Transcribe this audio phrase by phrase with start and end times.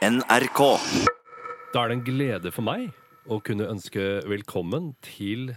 [0.00, 0.60] NRK.
[1.74, 2.86] Da er det en glede for meg
[3.28, 5.50] å kunne ønske velkommen til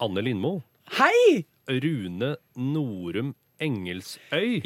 [0.00, 0.62] Anne Lindmo.
[0.96, 1.42] Hei!
[1.68, 4.62] Rune Norum Engelsøy.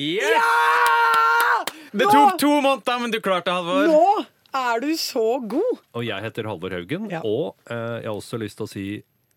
[1.90, 3.90] Det tok to måneder, men du klarte det, Halvor.
[3.90, 5.82] Nå er du så god!
[5.98, 7.10] Og jeg heter Halvor Haugen.
[7.10, 7.24] Ja.
[7.26, 8.86] Og eh, jeg har også lyst til å si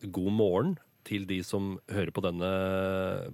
[0.06, 2.50] god morgen til de som hører på denne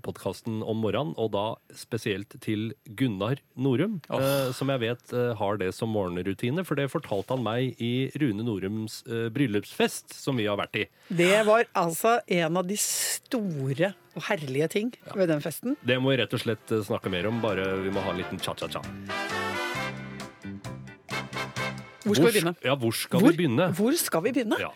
[0.06, 1.46] podkasten om morgenen, og da
[1.76, 2.70] spesielt til
[3.00, 7.44] Gunnar Norum, eh, som jeg vet eh, har det som morgenrutine, for det fortalte han
[7.46, 10.88] meg i Rune Norums eh, bryllupsfest, som vi har vært i.
[11.10, 15.76] Det var altså en av de store og herlige ting ved den festen.
[15.84, 18.22] Det må vi rett og slett eh, snakke mer om, bare vi må ha en
[18.24, 18.84] liten cha-cha-cha.
[22.06, 22.52] Hvor skal vi begynne?
[22.62, 23.72] Ja, hvor skal Hvor, vi begynne?
[23.74, 24.60] hvor skal vi begynne?
[24.62, 24.70] Ja.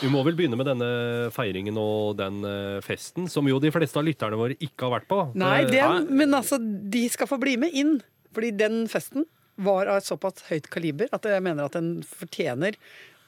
[0.00, 0.90] Vi må vel begynne med denne
[1.34, 5.10] feiringen og den eh, festen, som jo de fleste av lytterne våre ikke har vært
[5.10, 5.20] på.
[5.40, 7.98] Nei, den, men altså, de skal få bli med inn.
[8.34, 9.26] Fordi den festen
[9.60, 12.78] var av et såpass høyt kaliber at jeg mener at den fortjener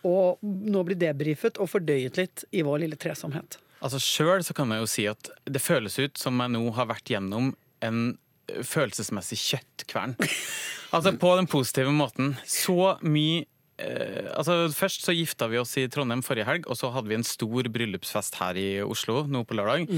[0.07, 3.59] å nå bli debrifet og fordøyet litt i vår lille tresomhet.
[3.83, 7.11] Altså Sjøl kan man jo si at det føles ut som jeg nå har vært
[7.11, 8.03] gjennom en
[8.62, 10.17] følelsesmessig kjøttkvern.
[10.92, 12.34] Altså på den positive måten.
[12.45, 13.47] Så mye
[13.83, 17.19] eh, altså Først så gifta vi oss i Trondheim forrige helg, og så hadde vi
[17.19, 19.91] en stor bryllupsfest her i Oslo nå på lørdag.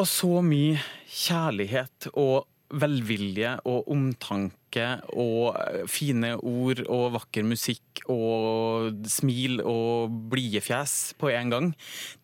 [0.00, 4.84] Og så mye kjærlighet og velvilje og omtanke
[5.14, 5.54] og
[5.86, 11.68] fine ord og vakker musikk og smil og blide fjes på en gang.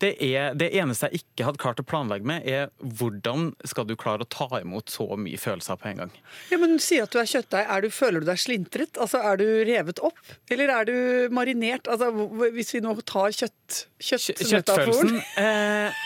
[0.03, 3.95] Det, er, det eneste jeg ikke hadde klart å planlegge med, er hvordan skal du
[3.95, 6.13] klare å ta imot så mye følelser på en gang?
[6.51, 7.63] Ja, men Si at du er kjøttdeig.
[7.71, 8.99] Er du, føler du deg slintret?
[8.99, 10.19] Altså, Er du revet opp?
[10.51, 10.95] Eller er du
[11.31, 11.87] marinert?
[11.87, 12.11] Altså,
[12.51, 16.01] Hvis vi nå tar kjøtt, kjøttmetaforen Kjøttfølelsen eh,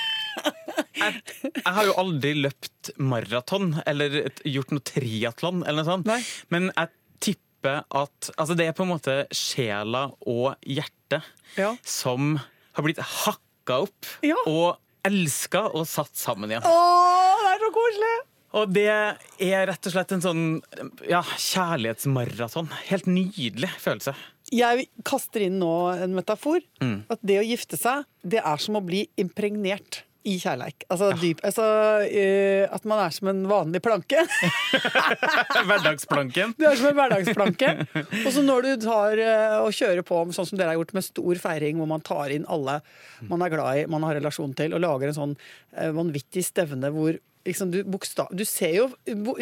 [0.95, 1.21] jeg,
[1.55, 6.09] jeg har jo aldri løpt maraton eller gjort noe triatlon eller noe sånt.
[6.09, 6.19] Nei.
[6.53, 6.91] Men jeg
[7.29, 11.23] tipper at altså det er på en måte sjela og hjertet
[11.57, 11.71] Ja.
[11.87, 12.35] som
[12.75, 14.35] har blitt hakka opp Ja.
[14.49, 16.65] og elska og satt sammen igjen.
[16.65, 16.77] Å,
[17.43, 18.15] det er så koselig!
[18.55, 20.43] Og det er rett og slett en sånn
[21.11, 22.69] ja, kjærlighetsmaraton.
[22.87, 24.13] Helt nydelig følelse.
[24.55, 26.63] Jeg kaster inn nå en metafor.
[27.11, 30.85] At det å gifte seg, det er som å bli impregnert i kjærleik.
[30.89, 31.65] Altså, dyp, altså
[32.01, 34.23] uh, at man er som en vanlig planke.
[35.69, 36.55] Hverdagsplanken.
[36.57, 37.73] Du er som en hverdagsplanke.
[38.23, 41.07] Og så når du tar uh, og kjører på sånn som dere har gjort med
[41.07, 42.81] stor feiring, hvor man tar inn alle
[43.29, 46.91] man er glad i, man har relasjon til, og lager en sånn uh, vanvittig stevne
[46.93, 48.87] hvor Liksom du, bokstav, du ser jo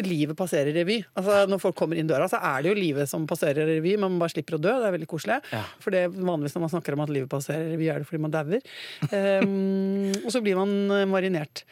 [0.04, 0.98] livet passerer revy.
[1.16, 3.94] Altså, når folk kommer inn døra, så er det jo livet som passerer revy.
[4.00, 4.74] Man bare slipper å dø.
[4.82, 5.38] Det er veldig koselig.
[5.54, 5.62] Ja.
[5.80, 8.34] For det vanligvis når man snakker om at livet passerer revy, er det fordi man
[8.34, 8.60] dauer.
[9.08, 11.64] Um, og så blir man eh, marinert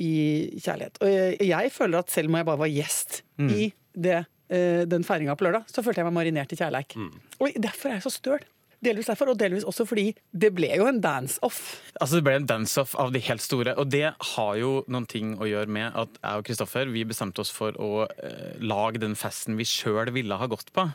[0.00, 0.14] i
[0.56, 1.02] kjærlighet.
[1.04, 5.04] Og jeg, jeg føler at selv om jeg bare var gjest i det, uh, den
[5.06, 6.96] feiringa på lørdag, så følte jeg meg marinert i kjærleik.
[7.44, 8.48] Og derfor er jeg så støl.
[8.84, 11.60] Delvis derfor, og delvis også fordi det ble jo en dance-off.
[12.00, 15.34] Altså Det ble en dance-off av de helt store, og det har jo noen ting
[15.40, 19.16] å gjøre med at jeg og Kristoffer vi bestemte oss for å eh, lage den
[19.18, 20.86] festen vi sjøl ville ha gått på.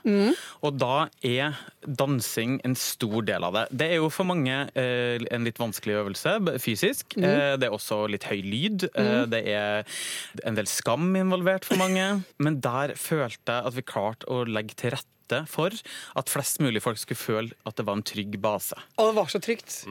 [0.65, 3.65] Og da er dansing en stor del av det.
[3.81, 6.69] Det er jo for mange eh, en litt vanskelig øvelse fysisk.
[6.69, 7.17] fysisk.
[7.17, 8.89] Eh, det er også litt høy lyd.
[8.93, 9.85] Eh, det er
[10.47, 12.23] en del skam involvert for mange.
[12.39, 15.15] Men der følte jeg at vi klarte å legge til rette
[15.49, 15.73] for
[16.19, 18.77] at flest mulig folk skulle føle at det var en trygg base.
[18.97, 19.81] Og det var så trygt.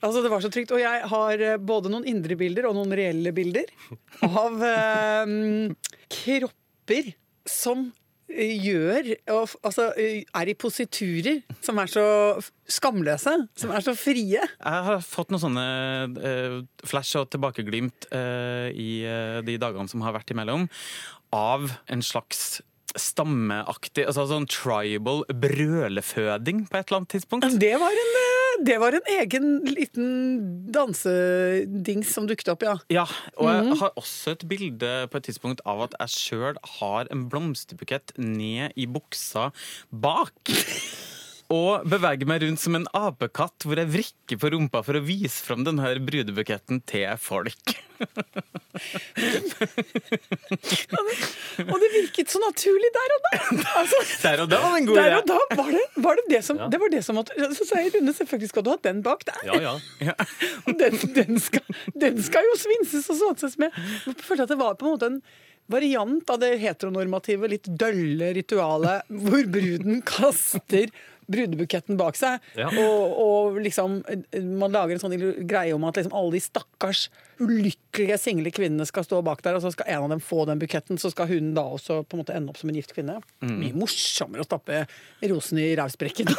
[0.00, 0.72] Altså, det var så trygt.
[0.76, 3.70] Og jeg har eh, både noen indre bilder og noen reelle bilder
[4.42, 5.36] av eh,
[6.16, 7.12] kropper
[7.46, 7.86] som
[8.30, 12.06] eh, gjør og, Altså eh, er i positurer som er så
[12.70, 14.40] skamløse, som er så frie.
[14.42, 15.66] Jeg har fått noen sånne
[16.18, 16.56] eh,
[16.86, 18.90] flash og tilbakeglimt eh, i
[19.46, 20.66] de dagene som har vært imellom,
[21.34, 22.60] av en slags
[22.96, 27.48] stammeaktig, altså sånn tribal brøleføding på et eller annet tidspunkt.
[27.60, 30.06] Det var en, eh, det var en egen liten
[30.72, 32.76] dansedings som dukket opp, ja.
[32.92, 37.10] Ja, og jeg har også et bilde på et tidspunkt av at jeg sjøl har
[37.10, 39.50] en blomsterbukett ned i buksa
[39.90, 40.32] bak.
[41.52, 45.44] Og beveger meg rundt som en apekatt hvor jeg vrikker på rumpa for å vise
[45.46, 47.76] fram denne brudebuketten til folk.
[51.62, 53.30] Og det virket så naturlig der og da!
[53.80, 56.26] Altså, Der og da var det en god der og da var det, var det
[56.34, 56.68] det som Ja.
[56.72, 59.24] Det var det som måtte Så sa jeg Rune, selvfølgelig skal du ha den bak
[59.28, 59.40] der.
[59.46, 60.14] Ja, ja.
[60.66, 61.64] Og den, den, skal,
[61.94, 63.74] den skal jo svinses og sånses med.
[64.06, 65.20] Jeg følte at det var på en måte en
[65.72, 70.92] variant av det heteronormative, litt dølle ritualet hvor bruden kaster
[71.30, 72.42] brudebuketten bak seg.
[72.58, 72.68] Ja.
[72.70, 74.00] Og, og liksom
[74.58, 75.16] man lager en sånn
[75.48, 77.06] greie om at liksom alle de stakkars
[77.42, 80.60] ulykkelige single kvinnene skal stå bak der, og så skal en av dem få den
[80.62, 83.20] buketten, så skal hun da også på en måte ende opp som en gift kvinne.
[83.44, 84.84] Mye morsommere å stappe
[85.26, 86.32] rosen i rævsprekken.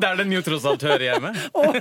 [0.00, 1.32] Der den jo tross alt hører hjemme.
[1.60, 1.76] og,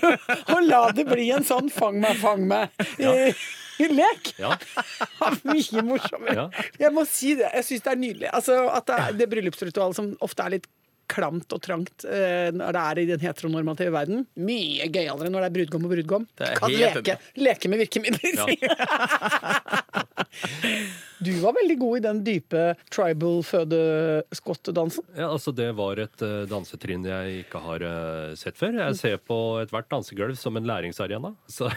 [0.52, 3.00] og la det bli en sånn fang meg, fang meg-lek.
[3.00, 3.64] Ja.
[5.50, 6.48] Mye morsommere.
[6.48, 6.66] Ja.
[6.86, 7.52] Jeg må si det.
[7.60, 8.32] Jeg syns det er nydelig.
[8.32, 10.70] Altså, at det, det bryllupsritualet som ofte er litt
[11.12, 14.26] klamt og trangt uh, når det er i den heteronormative verden.
[14.42, 16.28] Mye gøyere når det er brudgom og brudgom.
[16.40, 18.56] Kan leke, leke med virkemidler.
[21.26, 25.06] du var veldig god i den dype tribal fødeskottdansen.
[25.16, 28.76] Ja, altså Det var et uh, dansetrinn jeg ikke har uh, sett før.
[28.82, 31.34] Jeg ser på ethvert dansegulv som en læringsarena.
[31.48, 31.70] Så,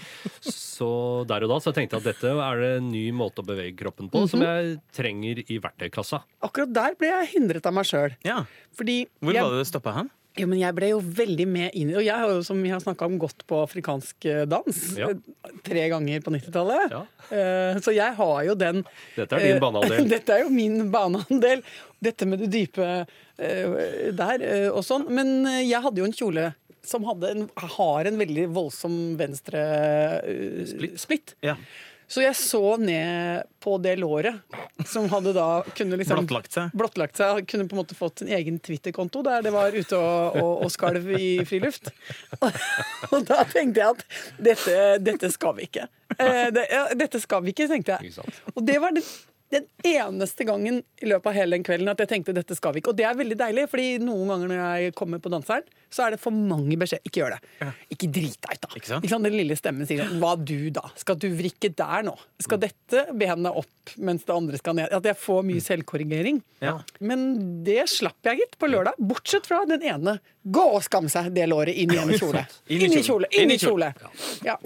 [0.52, 0.90] så
[1.28, 3.76] der og da så tenkte jeg at dette er det en ny måte å bevege
[3.80, 6.22] kroppen på, som jeg trenger i verktøykassa.
[6.44, 8.18] Akkurat der ble jeg hindret av meg sjøl.
[8.26, 8.42] Ja.
[8.76, 10.12] Hvor jeg, var det det stoppa hen?
[10.38, 12.70] Jo, men jeg ble jo veldig med inn i Og jeg har jo, som vi
[12.72, 15.10] har snakka om, gått på afrikansk eh, dans Ja.
[15.12, 16.94] eh, tre ganger på 90-tallet.
[16.94, 17.02] Ja.
[17.28, 18.80] Eh, Så jeg har jo den
[19.16, 20.08] Dette er din baneandel.
[20.14, 21.62] Dette er jo min baneandel.
[22.02, 22.88] Dette med det dype
[24.16, 24.42] der
[24.72, 25.06] og sånn.
[25.12, 26.48] Men jeg hadde jo en kjole
[26.82, 27.44] som en,
[27.76, 29.60] har en veldig voldsom venstre
[30.66, 30.96] Splitt.
[30.98, 31.34] splitt.
[31.46, 31.54] Ja.
[32.12, 34.42] Så jeg så ned på det låret,
[34.90, 36.74] som hadde da kunne liksom Blottlagt seg.
[36.76, 37.40] blottlagt seg.
[37.48, 40.72] Kunne på en måte fått en egen Twitter-konto der det var ute og, og, og
[40.74, 41.88] skalv i friluft.
[42.42, 44.04] Og da tenkte jeg at
[44.50, 44.76] dette,
[45.08, 45.86] dette skal vi ikke.
[46.18, 48.12] Eh, det, ja, dette skal vi ikke, tenkte jeg.
[48.52, 49.06] Og det var det,
[49.52, 52.80] den eneste gangen i løpet av hele den kvelden at jeg tenkte dette skal vi
[52.80, 52.92] ikke.
[52.94, 56.14] Og det er veldig deilig, fordi noen ganger når jeg kommer på danseren, så er
[56.14, 57.04] det for mange beskjeder.
[57.08, 57.68] Ikke gjør det.
[57.92, 58.70] Ikke drit deg ut, da.
[58.78, 59.04] Ikke sant?
[59.04, 59.28] Ikke sant?
[59.28, 60.86] Den lille stemmen sier sånn, Hva du, da?
[60.96, 62.16] Skal du vrikke der nå?
[62.40, 64.92] Skal dette benet opp mens det andre skal ned?
[64.96, 66.40] At jeg får mye selvkorrigering.
[66.64, 66.78] Ja.
[67.04, 67.28] Men
[67.66, 68.96] det slapp jeg, gitt, på lørdag.
[68.98, 70.16] Bortsett fra den ene.
[70.42, 72.46] Gå og skam seg det låret inn i en kjole.
[72.72, 73.28] Inn i Inn i kjole.
[73.28, 73.34] kjole.
[73.44, 73.92] Inn i kjole.
[74.00, 74.38] kjole.
[74.48, 74.56] Ja.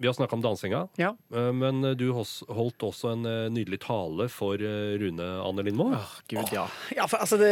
[0.00, 1.16] Vi har snakka om dansinga, ja.
[1.34, 5.88] eh, men du hos- holdt også en eh, nydelig tale for eh, Rune Anne Lindmo.
[5.96, 6.68] Oh, Gud, ja.
[6.94, 7.50] ja for altså, det,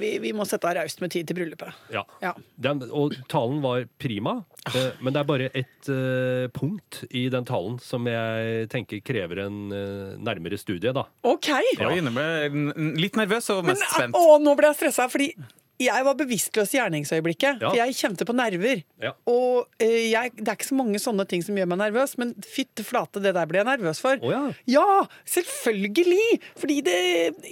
[0.00, 1.76] vi, vi, må sette av raust med tid til bryllupet.
[1.92, 2.06] Ja.
[2.24, 2.32] Ja.
[2.56, 4.38] Den, og talen var prima,
[4.72, 9.44] eh, men det er bare ett uh, punkt i den talen som jeg tenker krever
[9.44, 11.04] en uh, nærmere studie, da.
[11.20, 11.50] OK!
[11.76, 11.90] Ja.
[11.92, 12.56] jeg er
[12.96, 14.16] litt nervøs og Men, mest spent.
[14.16, 15.34] å, nå ble jeg stressa, fordi
[15.82, 17.62] jeg var bevisstløs i gjerningsøyeblikket.
[17.62, 17.70] Ja.
[17.70, 18.82] For jeg kjente på nerver.
[19.02, 19.14] Ja.
[19.30, 22.34] Og uh, jeg, det er ikke så mange sånne ting som gjør meg nervøs, men
[22.46, 24.20] fytte flate, det der ble jeg nervøs for.
[24.22, 24.44] Oh, ja.
[24.70, 26.40] Ja, selvfølgelig!
[26.60, 26.98] Fordi det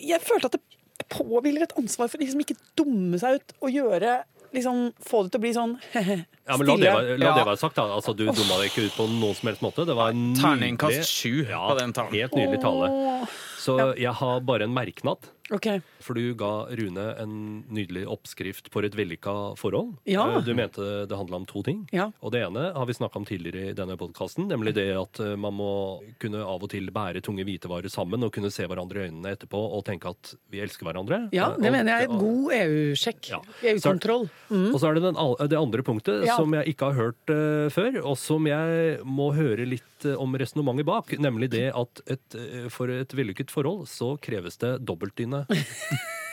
[0.03, 4.21] Jeg følte at det påhviler et ansvar for liksom ikke dumme seg ut og gjøre
[4.53, 7.61] Liksom få det til å bli sånn Ja, men La, det være, la det være
[7.61, 7.79] sagt.
[7.79, 9.87] da Altså, Du dumma deg ikke ut på noen som helst måte.
[9.89, 12.13] Det var en Terningkast sju på den talen.
[12.19, 12.91] Helt nydelig tale.
[12.93, 15.31] Åh, Så jeg har bare en merknad.
[15.53, 15.83] Okay.
[16.01, 17.33] For du ga Rune en
[17.69, 19.91] nydelig oppskrift for et vellykka forhold.
[20.09, 20.23] Ja.
[20.39, 20.81] Eh, Du mente
[21.11, 21.83] det handla om to ting.
[21.93, 22.07] Ja.
[22.23, 25.35] Og det ene har vi snakka om tidligere i denne podkasten, nemlig det at eh,
[25.37, 29.11] man må kunne av og til bære tunge hvitevarer sammen og kunne se hverandre i
[29.11, 31.29] øynene etterpå og tenke at vi elsker hverandre.
[31.37, 33.29] Ja, Eh, det og- mener jeg er et god EU-sjekk.
[33.35, 33.41] Ja.
[33.75, 34.29] EU-kontroll.
[34.73, 35.21] Og så er det den,
[35.53, 36.37] det andre punktet Ja.
[36.37, 40.35] som jeg ikke har hørt uh, før, og som jeg må høre litt eh, om
[40.39, 45.45] resonnementet bak, nemlig det at et, eh, for et vellykket forhold så kreves det dobbeltdyne.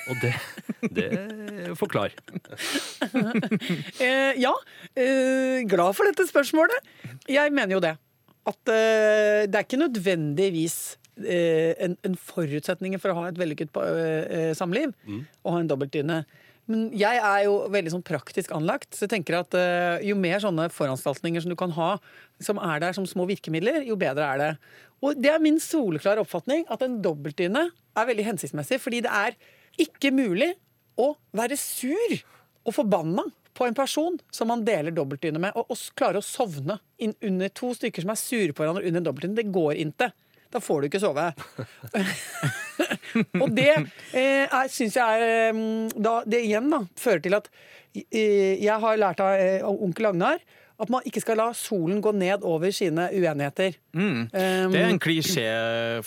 [0.10, 0.34] og det,
[0.96, 1.10] det
[1.80, 2.16] Forklar.
[4.00, 4.54] Eh, ja,
[4.96, 6.88] eh, glad for dette spørsmålet.
[7.30, 7.96] Jeg mener jo det.
[8.48, 10.78] At eh, det er ikke nødvendigvis
[11.20, 13.76] eh, en, en forutsetning for å ha et vellykket
[14.58, 14.96] samliv
[15.44, 16.24] å ha en dobbeltdyne.
[16.70, 20.42] Men jeg er jo veldig sånn praktisk anlagt, så jeg tenker at uh, jo mer
[20.44, 21.96] sånne foranstaltninger som du kan ha,
[22.46, 24.50] som er der som små virkemidler, jo bedre er det.
[25.02, 29.38] Og det er min soleklare oppfatning at en dobbeltdyne er veldig hensiktsmessig, fordi det er
[29.82, 30.52] ikke mulig
[31.00, 32.16] å være sur
[32.68, 33.26] og forbanna
[33.58, 37.74] på en person som man deler dobbeltdyne med, og, og klare å sovne under to
[37.76, 39.40] stykker som er sure på hverandre under en dobbeltdyne.
[39.40, 40.12] Det går ikke.
[40.50, 41.30] Da får du ikke sove.
[43.44, 43.72] og det
[44.14, 47.50] eh, syns jeg er mm, da, Det igjen da, fører til at
[47.96, 50.42] eh, jeg har lært av eh, onkel Agnar
[50.80, 53.76] at man ikke skal la solen gå ned over sine uenigheter.
[53.92, 55.48] Um, Det er en klisjé,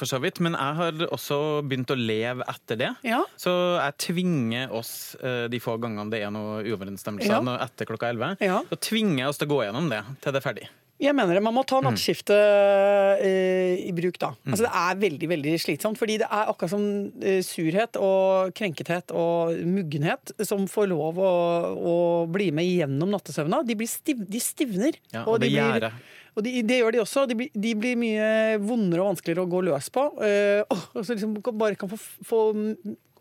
[0.00, 2.90] for så vidt, men jeg har også begynt å leve etter det.
[3.04, 3.20] Ja.
[3.36, 7.58] Så jeg tvinger oss, eh, de få gangene det er noe uoverensstemmelser Ja.
[7.66, 8.62] etter klokka 11, Ja.
[8.70, 10.68] så tvinger jeg oss til å gå gjennom det til det er ferdig.
[11.02, 11.42] Jeg mener det.
[11.42, 11.88] Man må ta Mm.
[11.90, 14.28] nattskiftet eh, i bruk, da.
[14.46, 15.98] Altså, det er veldig veldig slitsomt.
[15.98, 16.84] Fordi det er akkurat som
[17.22, 21.32] eh, surhet og krenkethet og muggenhet som får lov å,
[21.74, 21.96] å
[22.30, 23.64] bli med gjennom nattesøvna.
[23.66, 24.98] De, blir stiv, de stivner.
[25.12, 25.92] Ja, og og det gjerdet.
[26.32, 27.26] Og de, det gjør de også.
[27.28, 28.28] De, de blir mye
[28.62, 30.06] vondere og vanskeligere å gå løs på.
[30.16, 30.62] Uh,
[30.96, 32.38] og så liksom bare kan få, få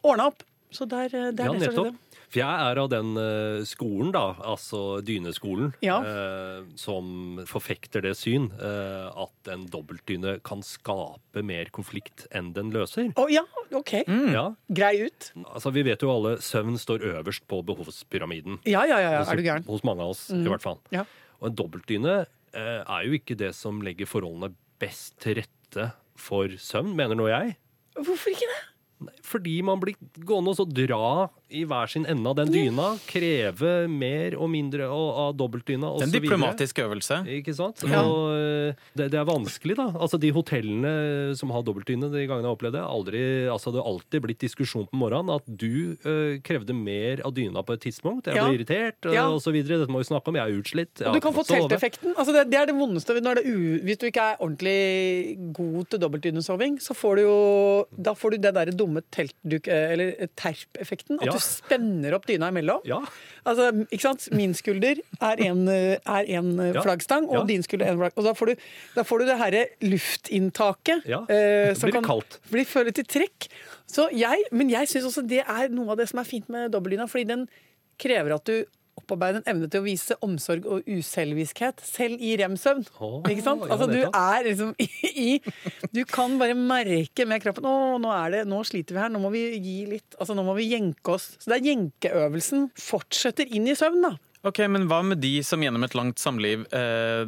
[0.05, 0.45] ordna opp.
[0.71, 1.95] Så der, der er Ja, nettopp.
[2.31, 5.97] For jeg er av den eh, skolen, da, altså dyneskolen, Ja.
[5.99, 12.71] eh, som forfekter det syn eh, at en dobbeltdyne kan skape mer konflikt enn den
[12.71, 13.11] løser.
[13.19, 13.43] Å ja,
[13.75, 13.97] OK.
[14.31, 15.33] Ja, Grei ut.
[15.43, 18.61] altså Vi vet jo alle søvn står øverst på behovspyramiden.
[18.63, 19.19] Ja, ja, ja, ja.
[19.25, 19.67] Hos, er du gæren?
[19.67, 20.79] hos mange av oss, i hvert fall.
[20.95, 21.03] Ja.
[21.41, 22.15] Og en dobbeltdyne
[22.55, 27.27] eh, er jo ikke det som legger forholdene best til rette for søvn, mener nå
[27.27, 27.57] jeg.
[27.99, 28.61] Hvorfor ikke det?
[29.01, 29.95] Nei, Fordi man blir
[30.27, 32.89] gående og så dra i hver sin ende av den dyna.
[33.09, 36.03] Kreve mer og mindre og- av dobbeltdyna osv.
[36.05, 37.17] en diplomatisk øvelse.
[37.27, 37.83] Ikke sant?
[37.88, 38.01] Ja.
[38.03, 39.88] Og eh, det, det er vanskelig, da.
[40.00, 43.21] Altså De hotellene som har dobbeltdyne, de gangene jeg har opplevd det, aldri,
[43.51, 47.63] altså, det har alltid blitt diskusjon på morgenen at du eh, krevde mer av dyna
[47.63, 48.27] på et tidspunkt.
[48.27, 48.47] Jeg Ja.
[48.47, 49.27] ble irritert Ja.
[49.29, 49.79] og så videre.
[49.81, 50.35] Dette må vi snakke om.
[50.35, 50.93] Jeg er utslitt.
[51.00, 52.15] jeg Og du kan få telteffekten.
[52.15, 55.53] Altså det, det er det vondeste når det er u, Hvis du ikke er ordentlig
[55.53, 59.67] god til dobbeltdynesoving, så får du jo Da får du det derre dumme teltduk...
[59.71, 61.21] Eller terp-effekten.
[61.21, 61.37] At Ja.
[61.37, 62.81] du spenner opp dyna imellom.
[62.89, 62.99] Ja.
[63.45, 64.27] Altså, ikke sant?
[64.35, 66.81] Min skulder er en, er en Ja.
[66.81, 68.19] flaggstang, og din skulder er en flaggstang.
[68.21, 68.55] Og da får du,
[68.95, 71.05] da får du det herre luftinntaket.
[71.09, 71.21] Ja.
[71.29, 72.39] eh, som blir litt kaldt.
[72.51, 73.47] bli følt i trekk.
[73.91, 76.71] Så jeg, men jeg syns også det er noe av det som er fint med
[76.71, 77.47] dobbeltdyna, fordi den
[78.01, 78.65] krever at du
[79.00, 82.83] opparbeider en evne til å vise omsorg og uselviskhet, selv i rem-søvn.
[83.00, 83.63] Åh, ikke sant?
[83.65, 84.74] ja, Altså, du er liksom
[85.25, 85.39] i
[85.95, 89.12] Du kan bare merke med kroppen Å, nå er det Nå sliter vi her.
[89.13, 90.17] Nå må vi gi litt.
[90.19, 91.31] Altså, nå må vi jenke oss.
[91.41, 94.15] Så det er jenkeøvelsen fortsetter inn i søvn, da.
[94.48, 97.25] Ok, Men hva med de som gjennom et langt samliv eh,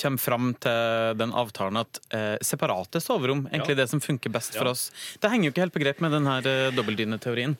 [0.00, 3.82] kommer fram til den avtalen at eh, separate soverom egentlig Ja.
[3.82, 4.86] det som funker best for oss?
[5.20, 7.56] Det henger jo ikke helt på grep med den her eh, dobbeltdyneteorien.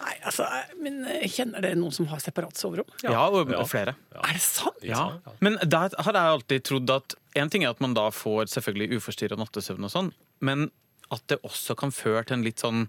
[0.00, 0.46] Nei, altså,
[0.80, 2.88] men eh, Kjenner dere noen som har separat soverom?
[3.04, 3.94] Ja, og og flere.
[4.16, 4.82] Er det sant?
[4.82, 5.18] Ja.
[5.40, 8.96] Men der har jeg alltid trodd at En ting er at man da får selvfølgelig
[8.98, 10.08] uforstyrra nattesøvn og sånn,
[10.42, 10.70] men
[11.14, 12.88] at det også kan føre til en litt sånn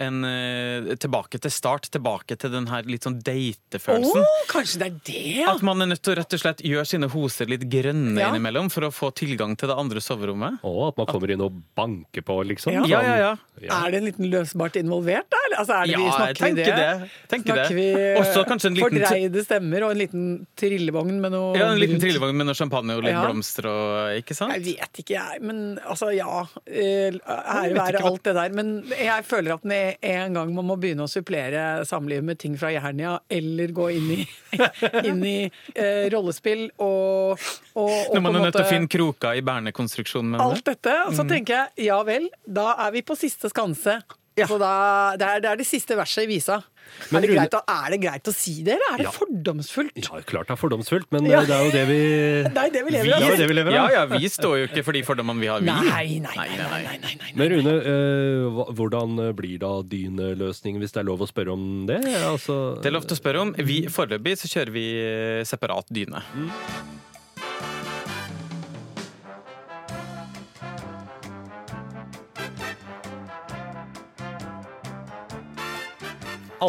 [0.00, 4.22] en, eh, tilbake til start, tilbake til den her litt sånn datefølelsen.
[4.22, 5.54] Oh, kanskje det er det, ja!
[5.56, 8.28] At man er nødt til å rett og slett gjøre sine hoser litt grønne Ja.
[8.30, 10.60] innimellom for å få tilgang til det andre soverommet.
[10.62, 12.72] Og at man kommer inn og banker på, liksom.
[12.72, 12.84] Ja.
[12.86, 13.32] Ja, ja, ja.
[13.60, 13.86] Ja.
[13.86, 15.38] Er det en liten løsbart involvert, da?
[15.58, 16.76] Altså, er det, vi, Ja, snakker jeg tenker det.
[16.78, 17.10] det?
[17.28, 17.74] Tenker snakker det.
[17.74, 21.78] vi Også kanskje en liten fordreide stemmer og en liten trillevogn med noe Ja, En
[21.80, 23.24] liten trillevogn med noe champagne og litt Ja.
[23.26, 24.52] blomster og Ikke sant?
[24.54, 25.42] Jeg vet ikke, jeg.
[25.42, 26.46] Men altså, ja.
[26.68, 28.50] eh, Ære være alt det der.
[28.54, 32.54] Men jeg føler at med en gang man må begynne å supplere samlivet med ting
[32.60, 34.20] fra Jernia, eller gå inn i,
[35.08, 35.36] inn i
[35.74, 37.40] eh, rollespill og,
[37.74, 40.36] og, og Når man er nødt til å finne kroker i Bernekonstruksjonen.
[40.36, 40.94] med alt dette.
[41.08, 41.32] Og så Mm.
[41.34, 43.98] tenker jeg ja vel, da er vi på siste skanse.
[44.38, 46.60] Så da, det, er, det er det siste verset i visa.
[47.12, 49.10] Men er, det greit, å- er det greit å si det, eller er det Ja.
[49.14, 49.96] fordomsfullt?
[50.02, 51.40] Ja, klart det er fordomsfullt, men Ja.
[51.40, 51.98] eh, det er jo det vi
[52.58, 53.36] Det det vi lever er av.
[53.38, 53.90] det vi lever Ja, av.
[53.90, 55.66] ja, vi står jo ikke for de fordommene vi har, vi.
[55.66, 57.32] Nei, nei, nei, nei, nei, nei, nei.
[57.34, 62.00] Men Rune, øh, hvordan blir da dyneløsningen, hvis det er lov å spørre om det?
[62.04, 63.54] Altså, Det er lov til å spørre om.
[63.58, 66.22] Vi, foreløpig så kjører vi eh, separat dyne.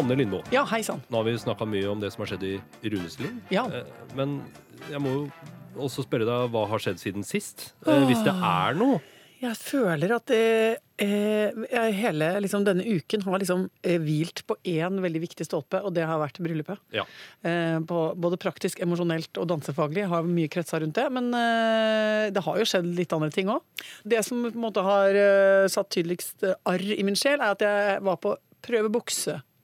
[0.00, 0.40] Anne Lindmo.
[0.54, 1.02] Ja, hei sann.
[1.12, 2.56] Nå har vi snakka mye om det som har skjedd i
[2.92, 3.36] Runes liv.
[3.52, 3.66] Ja.
[3.68, 3.84] Eh,
[4.16, 4.38] Men
[4.88, 5.24] jeg må jo
[5.76, 7.72] også spørre deg hva har skjedd siden sist?
[7.84, 8.06] Åh.
[8.08, 9.00] Hvis det er noe.
[9.40, 14.98] Jeg føler at eh, eh, hele liksom, denne uken har liksom eh, hvilt på én
[15.00, 16.76] veldig viktig stolpe, og det har vært bryllupet.
[16.92, 17.06] Ja.
[17.40, 20.04] Eh, på, både praktisk, emosjonelt og dansefaglig.
[20.12, 21.06] Har mye kretsa rundt det.
[21.16, 23.64] Men eh, det har jo skjedd litt andre ting òg.
[24.04, 27.56] Det som på en måte har eh, satt tydeligst eh, arr i min sjel, er
[27.56, 28.92] at jeg var på prøve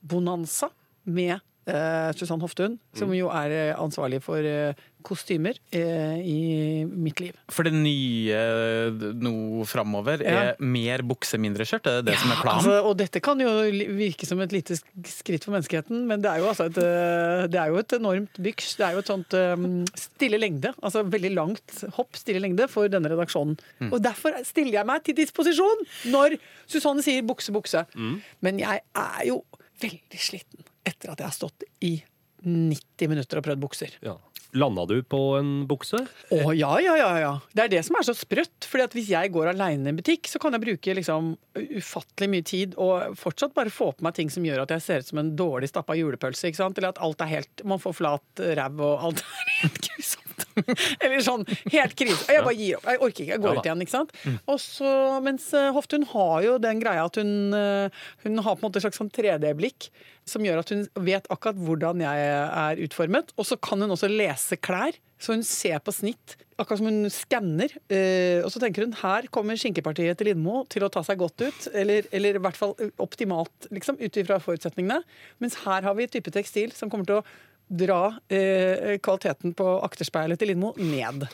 [0.07, 0.71] buksebonanza
[1.07, 4.75] med eh, Susann Hoftun, som jo er eh, ansvarlig for eh,
[5.07, 7.35] kostymer eh, i mitt liv.
[7.55, 10.33] For det nye eh, nå framover Ja.
[10.51, 11.87] er mer bukse, mindre skjørt?
[11.87, 12.59] Er det det som er planen?
[12.59, 13.53] Altså, og dette kan jo
[13.99, 14.75] virke som et lite
[15.07, 18.41] skritt for menneskeheten, men det er jo, altså et, øh, det er jo et enormt
[18.49, 18.73] byks.
[18.81, 22.91] Det er jo et sånt um, stille lengde, altså veldig langt hopp stille lengde for
[22.91, 23.55] denne redaksjonen.
[23.79, 23.93] Mm.
[23.93, 26.35] Og derfor stiller jeg meg til disposisjon når
[26.67, 27.87] Susanne sier bukse, bukse.
[27.95, 28.19] Mm.
[28.43, 29.45] Men jeg er jo
[29.83, 31.99] veldig sliten etter at jeg har stått i
[32.47, 33.95] 90 minutter og prøvd bukser.
[34.05, 34.17] Ja.
[34.57, 35.99] Landa du på en bukse?
[36.33, 37.33] Å ja, ja, ja, ja.
[37.53, 38.65] Det er det som er så sprøtt.
[38.71, 42.29] Fordi at hvis jeg går aleine i en butikk, så kan jeg bruke liksom ufattelig
[42.33, 45.11] mye tid og fortsatt bare få på meg ting som gjør at jeg ser ut
[45.11, 46.49] som en dårlig stappa julepølse.
[46.49, 46.79] ikke sant?
[46.79, 50.26] Eller at alt er helt Man får flat ræv og alt er helt grusomt.
[51.03, 52.23] Eller sånn helt krise.
[52.29, 52.89] Og jeg bare gir opp.
[52.89, 53.33] Jeg orker ikke.
[53.35, 53.85] Jeg går ut igjen.
[53.85, 54.17] ikke sant?
[54.47, 54.93] Og så,
[55.27, 57.89] mens Hoftun hun har jo den greia at hun, eh,
[58.25, 59.89] hun har på en måte et slags sånn 3D-blikk
[60.29, 63.31] som gjør at hun vet akkurat hvordan jeg er utformet.
[63.39, 66.37] Og så kan hun også lese klær, så hun ser på snitt.
[66.59, 67.73] Akkurat som hun skanner.
[67.93, 71.47] eh, og så tenker hun her kommer skinkepartiet til Lindmo til å ta seg godt
[71.47, 71.69] ut.
[71.73, 75.03] Eller, eller i hvert fall optimalt, liksom, ut ifra forutsetningene.
[75.41, 77.27] Mens her har vi type tekstil som kommer til å
[77.67, 81.27] dra eh, kvaliteten på akterspeilet til Lindmo ned.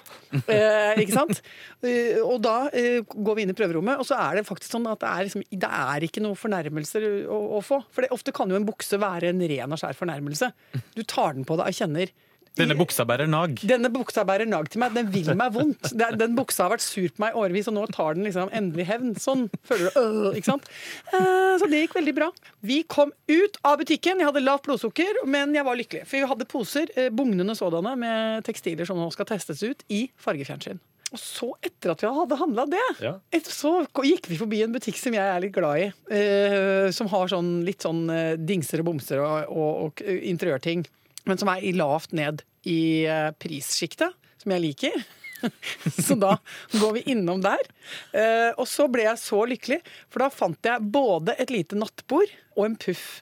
[0.52, 1.38] Eh, ikke sant?
[1.84, 4.88] Eh, og da eh, går vi inn i prøverommet, og så er det faktisk sånn
[4.90, 7.82] at det er, liksom, det er ikke noen fornærmelser å, å få.
[7.92, 10.50] For det, ofte kan jo en bukse være en ren og skjær fornærmelse.
[10.96, 12.12] Du tar den på deg og kjenner
[12.58, 13.54] Denne buksa bærer nag.
[13.64, 14.92] denne buksa bærer nag til meg.
[14.92, 15.92] Den vil meg vondt.
[15.96, 18.84] Den buksa har vært sur på meg i årevis, og nå tar den liksom endelig
[18.90, 19.14] hevn.
[19.16, 20.00] Sånn føler du.
[20.02, 20.68] Øh, ikke sant?
[21.14, 22.28] Eh, Så det gikk veldig bra.
[22.62, 24.20] Vi kom ut av butikken.
[24.20, 26.04] Jeg hadde lavt blodsukker, men jeg var lykkelig.
[26.06, 30.10] For vi hadde poser, eh, bugnende sådanne, med tekstiler som nå skal testes ut i
[30.20, 30.78] fargefjernsyn.
[31.12, 33.14] Og så, etter at vi hadde handla det, Ja.
[33.44, 35.92] så gikk vi forbi en butikk som jeg er litt glad i.
[36.14, 38.06] eh, som har sånn, litt sånn
[38.46, 40.86] dingser og bomser og, og, og interiørting.
[41.28, 45.02] Men som er i lavt ned i uh, prissjiktet, som jeg liker.
[46.06, 46.36] så da
[46.72, 47.66] går vi innom der.
[48.12, 49.80] Eh, og så ble jeg så lykkelig,
[50.12, 53.20] for da fant jeg både et lite nattbord og en puff.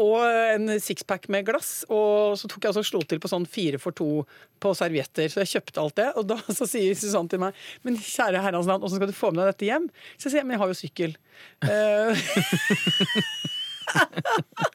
[0.00, 1.82] Og en sixpack med glass.
[1.92, 4.22] Og så tok jeg altså slo til på sånn fire for to
[4.62, 5.28] på servietter.
[5.28, 6.08] Så jeg kjøpte alt det.
[6.16, 9.34] Og da så sier Susanne til meg Men kjære herrens land, åssen skal du få
[9.34, 9.90] med deg dette hjem?
[10.16, 11.16] Så jeg sier men jeg har jo sykkel.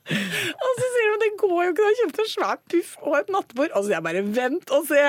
[0.06, 3.18] Og så sier hun det går jo ikke, du har kjøpt en svær puff og
[3.20, 3.72] et nattbord.
[3.72, 5.04] Og så sier jeg bare vent og se.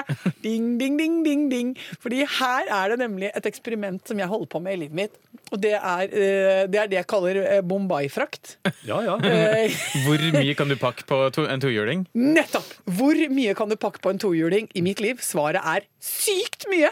[0.44, 1.72] Ding, ding, ding, ding, ding.
[2.02, 5.18] Fordi her er det nemlig et eksperiment som jeg holder på med i livet mitt.
[5.54, 8.56] Og det er eh, det, er det jeg kaller eh, Bombay-frakt.
[8.88, 9.18] Ja, ja.
[9.22, 9.75] Eh,
[10.06, 12.06] Hvor mye kan du pakke på to, en tohjuling?
[12.18, 12.72] Nettopp!
[12.98, 15.20] Hvor mye kan du pakke på en tohjuling i mitt liv?
[15.25, 16.90] Svaret er sykt mye!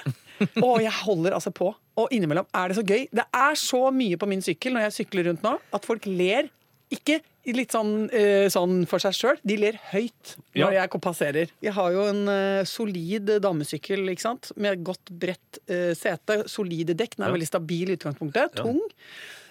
[0.60, 1.70] Og jeg holder altså på.
[2.00, 3.06] Og innimellom er det så gøy.
[3.14, 6.50] Det er så mye på min sykkel når jeg sykler rundt nå, at folk ler.
[6.94, 7.18] Ikke
[7.52, 10.82] litt sånn, eh, sånn for seg sjøl, de ler høyt når Ja.
[10.82, 11.50] jeg passerer.
[11.60, 14.52] Jeg har jo en eh, solid damesykkel ikke sant?
[14.56, 16.44] med godt bredt eh, sete.
[16.48, 17.16] Solide dekk.
[17.18, 17.36] Den er Ja.
[17.36, 18.56] veldig stabil i utgangspunktet.
[18.56, 18.62] Ja.
[18.62, 18.80] Tung.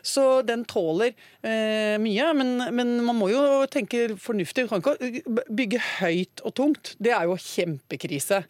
[0.03, 1.13] Så den tåler
[1.47, 3.41] eh, mye, men, men man må jo
[3.71, 4.65] tenke fornuftig.
[4.65, 6.91] Du kan ikke eh, bygge høyt og tungt.
[6.99, 8.41] Det er jo kjempekrise.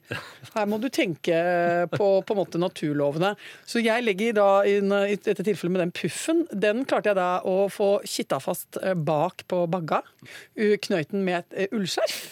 [0.56, 1.38] Her må du tenke
[1.94, 3.36] på, på en måte naturlovene.
[3.70, 7.30] Så jeg legger da inn, i dette tilfellet med den puffen, den klarte jeg da
[7.46, 10.02] å få kitta fast eh, bak på bagga.
[10.58, 12.24] Knøyten med et eh, ullskjerf.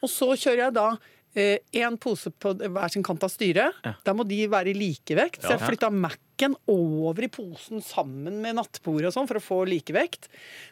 [0.00, 0.90] Og så kjører jeg da
[1.30, 3.76] én pose på hver sin kant av styret.
[4.02, 5.44] Da må de være i likevekt.
[5.44, 9.42] Så jeg flytta flytta Mac-en over i posen sammen med nattbordet og sånn for å
[9.44, 10.28] få likevekt.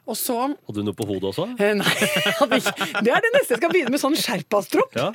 [0.09, 1.45] Og så Hadde du noe på hodet også?
[1.61, 2.61] Eh, Nei,
[3.05, 4.01] det er det neste jeg skal begynne med.
[4.01, 4.97] Sånn sherpastropp.
[4.97, 5.11] Ja.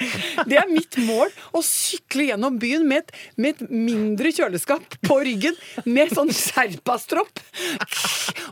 [0.46, 1.34] Det er mitt mål.
[1.58, 5.58] Å sykle gjennom byen med et, med et mindre kjøleskap på ryggen
[5.90, 7.42] med sånn sherpastropp.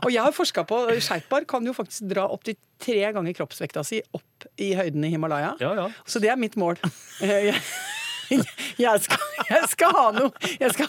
[0.02, 4.02] Og jeg har forska på sherpaer kan jo faktisk dra opptil tre ganger kroppsvekta si
[4.10, 5.54] opp i høyden i Himalaya.
[5.62, 5.90] Ja, ja.
[6.02, 6.80] Så det er mitt mål.
[8.80, 10.88] Jeg, skal, jeg skal ha noe Jeg skal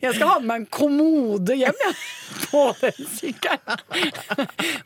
[0.00, 1.94] jeg skal ha med meg en kommode hjem, jeg.
[2.50, 3.80] På den sykkelen.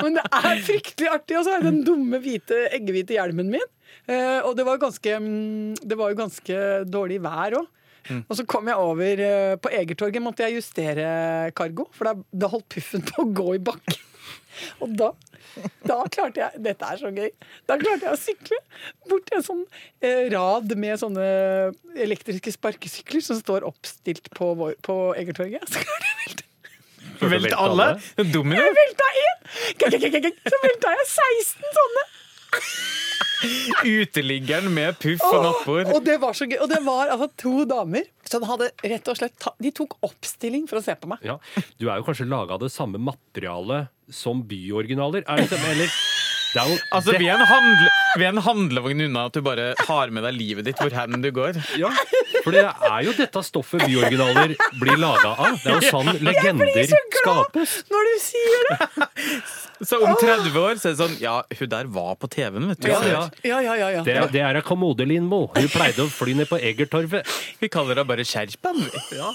[0.02, 1.38] Men det er fryktelig artig.
[1.38, 3.66] Og så har jeg den dumme hvite, eggehvite hjelmen min.
[4.08, 7.74] Eh, og det var, ganske, mm, det var jo ganske dårlig vær òg.
[8.08, 11.88] Og så kom jeg over eh, på Egertorget, måtte jeg justere cargo.
[11.96, 14.04] For da, da holdt puffen på å gå i bakken.
[14.82, 15.12] Og da,
[15.86, 17.30] da klarte jeg Dette er så gøy.
[17.70, 18.58] Da klarte jeg å sykle
[19.10, 19.64] bort til en sånn
[20.02, 21.28] eh, rad med sånne
[21.98, 25.66] elektriske sparkesykler som står oppstilt på, vår, på Egertorget.
[25.70, 26.46] Så klarte jeg å velte.
[27.18, 27.88] Velte alle?
[28.30, 28.60] Domino?
[28.60, 29.38] Jeg velta én!
[30.46, 32.08] Så velta jeg 16 sånne.
[33.86, 35.92] Uteliggeren med puff og nattbord.
[35.94, 36.58] Og det var så gøy.
[36.64, 40.66] Og det var altså to damer som hadde rett og slett ta, De tok oppstilling
[40.68, 41.22] for å se på meg.
[41.26, 41.38] Ja.
[41.80, 45.24] Du er jo kanskje laga av det samme materialet som byoriginaler?
[45.28, 45.90] Er det, ikke- eller,
[46.54, 49.32] det er jo Altså, det, vi er, en handle, vi er en handlevogn unna at
[49.36, 51.58] du bare har med deg livet ditt hvor hen du går.
[51.76, 51.90] ja,
[52.44, 55.58] For det er jo dette stoffet byoriginaler blir laga av.
[55.62, 57.76] Det er jo sånn legender så glad skapes.
[57.92, 58.78] når du sier det!
[59.80, 62.80] Så om 30 år så er det sånn Ja, hun der var på TV-en, vet
[62.82, 62.88] du.
[62.90, 63.22] Ja, ja.
[63.46, 63.88] Ja, ja, ja.
[63.98, 64.02] ja.
[64.06, 65.44] Det, er- det er ei kommode, Lindmo.
[65.54, 67.22] Hun pleide å fly ned på Egertorvet.
[67.60, 68.80] Vi kaller henne bare Skjerpan.
[69.14, 69.30] Ja.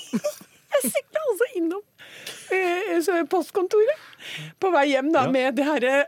[0.74, 1.82] Jeg sikta altså innom
[2.52, 4.00] eh, postkontoret
[4.60, 5.32] på vei hjem da, Ja.
[5.32, 6.06] med det herre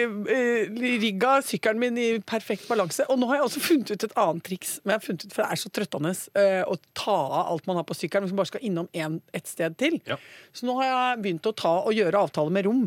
[0.00, 3.04] overrigga sykkelen min i perfekt balanse.
[3.10, 4.76] Og nå har jeg også funnet ut et annet triks.
[4.84, 7.66] Men jeg har funnet ut, For det er så trøttende eh, å ta av alt
[7.70, 9.98] man har på sykkelen hvis man bare skal innom en, et sted til.
[10.08, 10.16] Ja.
[10.56, 12.86] Så nå har jeg begynt å ta og gjøre avtale med rom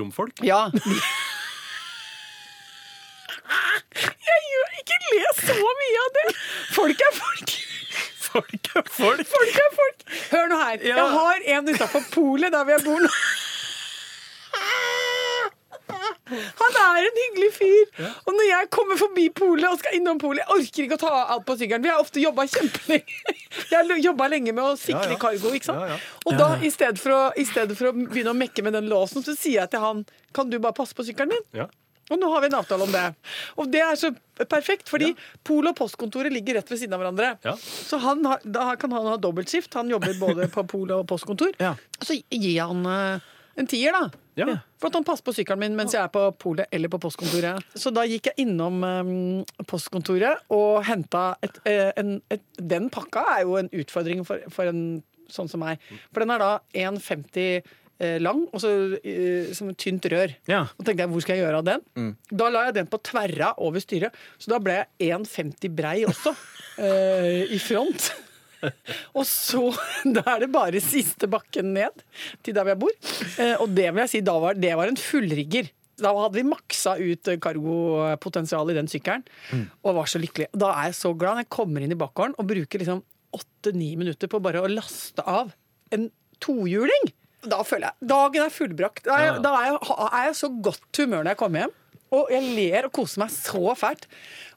[0.00, 0.42] romfolk?
[0.44, 0.66] Ja.
[4.24, 6.26] Jeg gjør ikke le så mye av det!
[6.74, 7.54] Folk er folk.
[8.24, 9.26] Folk er folk.
[9.30, 10.04] Folk er folk.
[10.32, 10.78] Hør nå her.
[10.82, 10.96] Ja.
[10.98, 13.10] Jeg har en utafor polet der hvor jeg bor nå.
[16.30, 18.08] Han er en hyggelig fyr.
[18.24, 21.12] Og når jeg kommer forbi polet og skal innom polet Jeg orker ikke å ta
[21.34, 21.84] alt på sykkelen.
[21.84, 23.20] Vi har ofte jobba kjempelenge.
[23.70, 25.20] Jeg har jobba lenge med å sikre Ja, ja.
[25.20, 25.52] cargo.
[25.54, 25.84] ikke sant?
[25.84, 26.00] Ja, ja.
[26.26, 28.88] Og da, i stedet, for å, i stedet for å begynne å mekke med den
[28.90, 30.00] låsen, så sier jeg til han
[30.34, 31.44] Kan du bare passe på sykkelen min?
[31.60, 31.68] Ja.
[32.12, 33.02] Og nå har vi en avtale om det.
[33.56, 34.10] Og det er så
[34.50, 35.14] perfekt, fordi
[35.46, 37.30] pol- og postkontoret ligger rett ved siden av hverandre.
[37.46, 37.54] Ja.
[37.56, 39.72] Så han har, da kan han ha dobbeltskift.
[39.78, 41.54] Han jobber både på polet og postkontor.
[41.62, 41.70] Ja.
[42.04, 43.24] Så gir han eh,
[43.60, 44.08] en tier, da.
[44.38, 44.48] Ja.
[44.82, 47.62] For at han passer på sykkelen min mens jeg er på polet eller på postkontoret.
[47.78, 49.12] Så da gikk jeg innom um,
[49.70, 54.70] postkontoret og henta et, eh, en, et Den pakka er jo en utfordring for, for
[54.70, 55.82] en sånn som meg.
[56.10, 57.62] For den er da 1,50
[58.02, 60.34] eh, lang og så uh, som et tynt rør.
[60.50, 60.64] Ja.
[60.74, 62.12] Og tenkte jeg, hvor skal jeg gjøre av den?
[62.34, 66.34] Da la jeg den på tverra over styret, så da ble jeg 1,50 brei også.
[66.82, 68.10] uh, I front.
[69.18, 69.62] Og så
[70.16, 72.02] Da er det bare siste bakken ned
[72.42, 72.94] til der hvor jeg bor.
[73.42, 75.70] Eh, og det vil jeg si, da var, det var en fullrigger.
[76.00, 79.22] Da hadde vi maksa ut kargopotensialet cargopotensialet i den sykkelen,
[79.86, 80.48] og var så lykkelig.
[80.58, 83.92] Da er jeg så glad når jeg kommer inn i bakgården og bruker liksom åtte-ni
[84.00, 85.52] minutter på bare å laste av
[85.94, 86.08] en
[86.42, 87.12] tohjuling.
[87.44, 89.04] Da føler jeg Dagen er fullbrakt.
[89.06, 91.74] Da er, jeg- da er, jeg, er jeg så godt humør når jeg kommer hjem.
[92.14, 94.06] Og jeg ler og koser meg så fælt.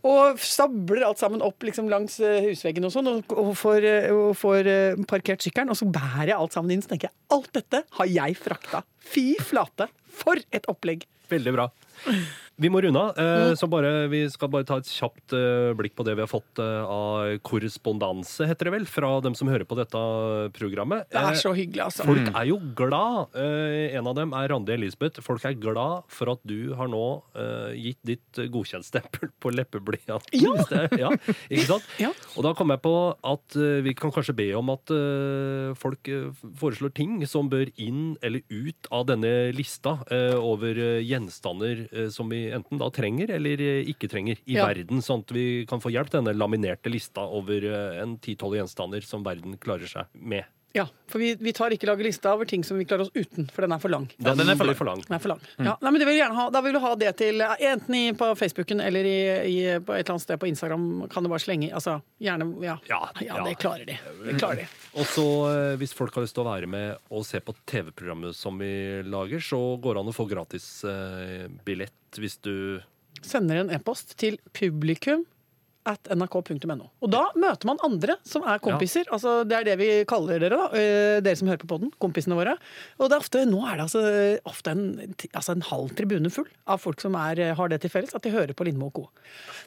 [0.07, 4.35] Og stabler alt sammen opp liksom langs eh, husveggen og sånn, og, og eh, og
[4.37, 5.71] får eh, parkert sykkelen.
[5.73, 6.83] Og så bærer jeg alt sammen inn.
[6.85, 8.83] Så tenker jeg alt dette har jeg frakta.
[8.99, 9.89] Fy flate!
[10.17, 11.05] For et opplegg.
[11.29, 11.67] Veldig bra.
[12.57, 15.93] Vi må runde av, eh, så bare, vi skal bare ta et kjapt eh, blikk
[15.93, 19.67] på det vi har fått eh, av korrespondanse, heter det vel, fra dem som hører
[19.69, 20.01] på dette
[20.57, 21.05] programmet.
[21.13, 22.07] Det er så hyggelig, altså.
[22.07, 23.37] Folk er jo glad.
[23.37, 25.21] En av dem er Randi Elisabeth.
[25.21, 27.03] Folk er glad for at du har nå
[27.77, 30.33] gitt ditt godkjentstempel på leppeblyanten.
[30.37, 30.53] Ja.
[30.97, 31.09] Ja!
[31.49, 31.85] Ikke sant?
[32.01, 32.09] Ja.
[32.37, 32.93] Og da kom jeg på
[33.25, 34.89] at vi kan kanskje be om at
[35.79, 36.09] folk
[36.59, 39.97] foreslår ting som bør inn eller ut av denne lista
[40.37, 44.65] over gjenstander som vi enten da trenger eller eh, ikke trenger i Ja.
[44.67, 48.55] verden, sånn at vi kan få hjelp til denne laminerte lista over eh, en ti-tolv
[48.59, 50.45] gjenstander som verden klarer seg med.
[50.77, 53.47] Ja, for vi, vi tar ikke lage lista over ting som vi klarer oss uten,
[53.53, 54.05] for den er for lang.
[54.21, 55.01] Ja, den er for for lang.
[55.07, 55.41] Den er for lang.
[55.57, 56.47] Ja, nei, men det vil gjerne ha.
[56.53, 59.17] Da vil du ha det til enten i, på Facebooken eller i,
[59.49, 60.85] i, på et eller annet sted på Instagram.
[61.11, 63.45] Kan du bare slenge Altså gjerne Ja, Ja, ja ja.
[63.47, 63.97] det klarer de.
[64.25, 64.67] Det klarer de.
[64.97, 68.35] Og så eh, hvis folk har lyst til å være med og se på TV-programmet
[68.37, 68.71] som vi
[69.07, 72.53] lager, så går det an å få gratis eh, billett hvis du
[73.25, 75.23] Sender en e-post til publikum
[75.87, 76.87] at nrk.no.
[77.01, 79.07] Og da møter man andre som er kompiser.
[79.13, 80.67] Altså, det er det vi kaller dere, da.
[80.77, 81.91] eh, Dere som hører på podden.
[82.03, 82.57] Kompisene våre.
[82.99, 84.01] Og det er ofte, nå er det altså,
[84.51, 84.83] ofte en,
[85.31, 88.33] altså en halv tribune full av folk som er, har det til felles, at de
[88.35, 89.05] hører på Lindmo og co.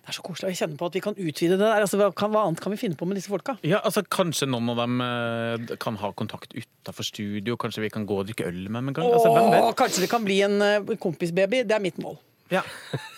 [0.01, 0.53] Det er så koselig.
[0.55, 1.85] Jeg kjenner på at vi kan utvide det der.
[1.85, 3.57] Altså, hva, kan, hva annet kan vi finne på med disse folka?
[3.67, 7.57] Ja, altså Kanskje noen av dem eh, kan ha kontakt utafor studio.
[7.61, 9.05] Kanskje vi kan gå og drikke øl med dem.
[9.05, 9.71] Altså, Åh, vet?
[9.81, 11.65] kanskje det kan bli en eh, kompisbaby.
[11.69, 12.19] Det er mitt mål.
[12.51, 12.65] Ja.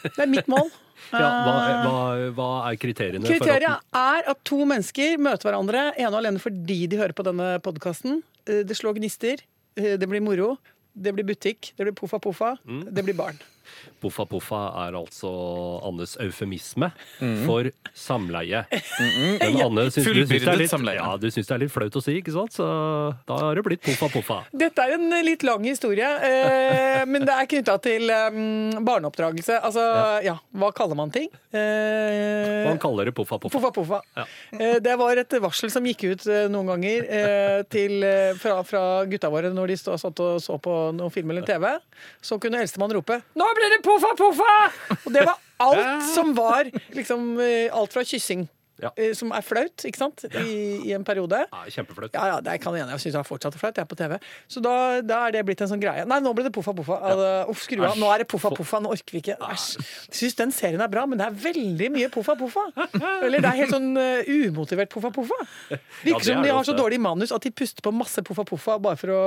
[0.04, 0.68] Det er mitt mål.
[1.10, 3.26] ja, hva, hva, hva er kriteriene?
[3.26, 7.56] Kriteriet er at to mennesker møter hverandre ene og alene fordi de hører på denne
[7.64, 8.22] podkasten.
[8.46, 9.42] Det slår gnister,
[9.76, 10.56] eh, det blir moro,
[10.94, 12.84] det blir butikk, det blir poffa poffa, Mm.
[12.94, 13.38] det blir barn.
[14.02, 15.30] Poffa Poffa er altså
[15.88, 17.46] Annes eufemisme Mm.
[17.46, 18.64] for samleie.
[18.72, 20.96] Men Anne syns, du, syns det er litt, samleie.
[20.98, 22.52] ja, du syns det er litt flaut å si, ikke sant?
[22.56, 22.66] Så
[23.28, 24.38] da har det blitt Poffa Poffa.
[24.52, 29.60] Dette er en litt lang historie, eh, men det er knytta til um, barneoppdragelse.
[29.62, 29.84] Altså,
[30.26, 30.36] ja.
[30.56, 31.28] hva kaller man ting?
[31.52, 33.58] Eh, Man kaller det Poffa Poffa.
[33.58, 34.00] Poffa poffa.
[34.16, 34.24] Ja.
[34.58, 38.58] Eh, Det var et varsel som gikk ut eh, noen ganger eh, til, eh, fra,
[38.66, 41.68] fra gutta våre når de stod, satt og så på noen film eller TV.
[42.22, 46.70] Så kunne eldstemann rope 'Nå blir det poffa poffa!' Og det var alt som var
[46.96, 48.48] liksom eh, Alt fra kyssing,
[48.82, 48.90] Ja.
[48.96, 50.54] eh, som er flaut, ikke sant, i,
[50.88, 51.38] i en periode.
[51.46, 52.12] Ja, Kjempeflaut.
[52.16, 52.98] Ja, ja, det kan jeg enig i.
[52.98, 53.78] Jeg syns det er fortsatt flaut.
[53.78, 54.16] Jeg er på TV.
[54.50, 54.74] Så da,
[55.06, 56.04] da er det blitt en sånn greie.
[56.08, 56.98] Nei, nå ble det poffa poffa.
[57.12, 57.96] Altså, Uff, skru av.
[58.00, 58.80] Nå er det poffa poffa.
[58.82, 59.38] Nå orker vi ikke.
[59.48, 59.68] Æsj.
[60.10, 62.66] Jeg syns den serien er bra, men det er veldig mye poffa poffa.
[63.22, 65.38] Eller det er helt sånn uh, umotivert poffa poffa.
[66.06, 68.98] Virker som de har så dårlig manus at de puster på masse poffa poffa bare
[69.00, 69.22] for å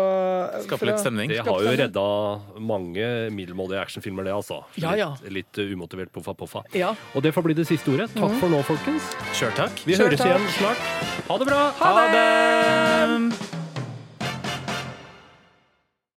[0.65, 1.31] Skape for litt stemning.
[1.31, 2.05] Det har jo redda
[2.59, 4.61] mange middelmådige actionfilmer, det, altså.
[4.81, 5.09] Ja, ja.
[5.25, 6.63] Litt, litt umotivert Poffa Poffa.
[6.75, 6.93] Ja.
[7.15, 8.09] Og det får bli det siste ordet.
[8.15, 9.11] Takk for nå, folkens.
[9.45, 9.81] Kjør takk.
[9.85, 10.31] Vi Kjør høres takk.
[10.31, 10.79] igjen snart.
[11.29, 11.59] Ha det bra!
[11.77, 13.54] Ha det!